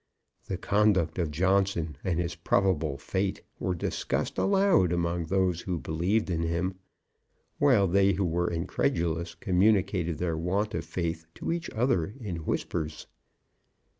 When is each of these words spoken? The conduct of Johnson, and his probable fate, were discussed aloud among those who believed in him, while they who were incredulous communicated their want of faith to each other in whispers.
The 0.47 0.57
conduct 0.57 1.19
of 1.19 1.29
Johnson, 1.29 1.95
and 2.03 2.17
his 2.19 2.33
probable 2.33 2.97
fate, 2.97 3.43
were 3.59 3.75
discussed 3.75 4.39
aloud 4.39 4.91
among 4.91 5.25
those 5.25 5.61
who 5.61 5.77
believed 5.77 6.31
in 6.31 6.41
him, 6.41 6.73
while 7.59 7.85
they 7.85 8.13
who 8.13 8.25
were 8.25 8.49
incredulous 8.49 9.35
communicated 9.35 10.17
their 10.17 10.39
want 10.39 10.73
of 10.73 10.85
faith 10.85 11.27
to 11.35 11.51
each 11.51 11.69
other 11.69 12.15
in 12.19 12.37
whispers. 12.37 13.05